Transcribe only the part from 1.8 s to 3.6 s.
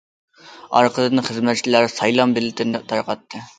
سايلام بېلىتىنى تارقاتتى.